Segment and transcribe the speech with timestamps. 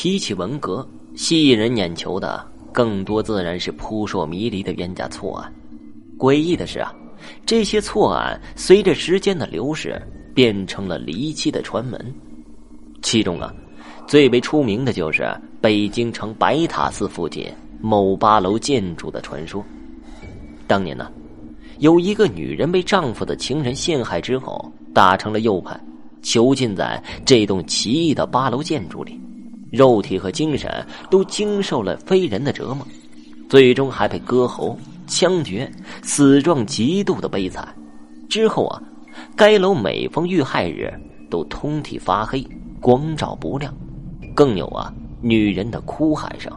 [0.00, 5.52] 提起文革，吸引人眼球的更多自然是扑朔迷离的冤假错案。
[6.16, 6.94] 诡异的是啊，
[7.44, 10.00] 这些错案随着时间的流逝，
[10.32, 12.14] 变成了离奇的传闻。
[13.02, 13.52] 其中啊，
[14.06, 15.28] 最为出名的就是
[15.60, 19.66] 北京城白塔寺附近某八楼建筑的传说。
[20.68, 21.10] 当年呢，
[21.80, 25.76] 有一个女人被丈夫的情人陷害之后，打成了右派，
[26.22, 29.20] 囚禁在这栋奇异的八楼建筑里。
[29.70, 32.86] 肉体和精神都经受了非人的折磨，
[33.48, 35.70] 最终还被割喉、枪决，
[36.02, 37.74] 死状极度的悲惨。
[38.28, 38.82] 之后啊，
[39.36, 40.92] 该楼每逢遇害日
[41.30, 42.46] 都通体发黑，
[42.80, 43.74] 光照不亮，
[44.34, 46.52] 更有啊女人的哭喊声。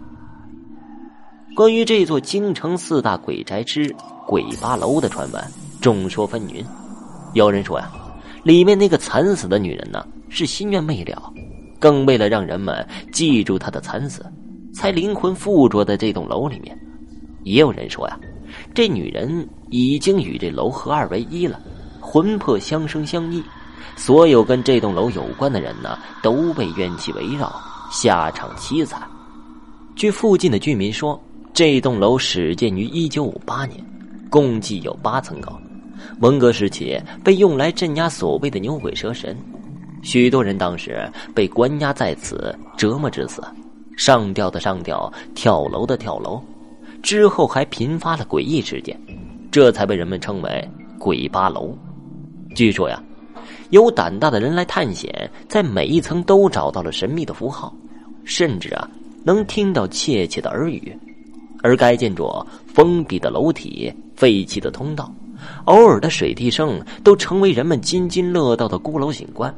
[1.55, 3.93] 关于这座京城四大鬼宅之
[4.25, 5.43] 鬼八楼的传闻，
[5.81, 6.63] 众说纷纭。
[7.33, 7.91] 有人说呀，
[8.43, 11.33] 里面那个惨死的女人呢，是心愿未了。
[11.81, 14.23] 更为了让人们记住他的惨死，
[14.71, 16.77] 才灵魂附着在这栋楼里面。
[17.43, 18.19] 也有人说呀，
[18.71, 21.59] 这女人已经与这楼合二为一了，
[21.99, 23.43] 魂魄相生相依。
[23.95, 27.51] 所有跟这栋楼有关的人呢，都被怨气围绕，
[27.91, 29.01] 下场凄惨。
[29.95, 31.19] 据附近的居民说，
[31.51, 33.83] 这栋楼始建于一九五八年，
[34.29, 35.59] 共计有八层高，
[36.19, 39.35] 文革时期被用来镇压所谓的牛鬼蛇神。
[40.01, 43.43] 许多人当时被关押在此，折磨致死，
[43.95, 46.41] 上吊的上吊，跳楼的跳楼，
[47.03, 48.99] 之后还频发了诡异事件，
[49.51, 51.77] 这才被人们称为“鬼八楼”。
[52.55, 53.01] 据说呀，
[53.69, 57.73] 有胆大的人来探险，在每一层都找到了神秘的符号，
[58.23, 58.89] 甚至啊，
[59.23, 60.97] 能听到窃窃的耳语。
[61.63, 62.27] 而该建筑
[62.65, 65.13] 封闭的楼体、废弃的通道、
[65.65, 69.53] 偶尔的水滴声，都成为人们津津乐道的孤楼景观。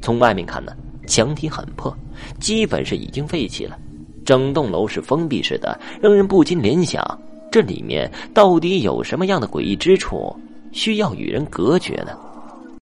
[0.00, 0.72] 从外面看呢，
[1.06, 1.96] 墙体很破，
[2.40, 3.78] 基本是已经废弃了。
[4.24, 7.02] 整栋楼是封闭式的，让人不禁联想：
[7.50, 10.36] 这里面到底有什么样的诡异之处，
[10.70, 12.12] 需要与人隔绝呢？